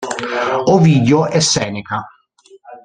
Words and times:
Ovidio 0.73 1.27
e 1.27 1.39
Seneca. 1.41 1.97